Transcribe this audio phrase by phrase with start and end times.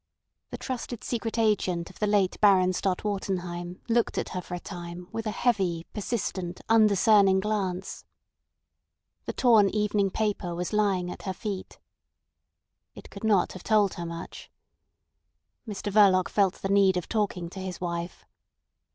[0.49, 4.59] The trusted secret agent of the late Baron Stott Wartenheim looked at her for a
[4.59, 8.03] time with a heavy, persistent, undiscerning glance.
[9.25, 11.77] The torn evening paper was lying at her feet.
[12.95, 14.49] It could not have told her much.
[15.67, 18.25] Mr Verloc felt the need of talking to his wife.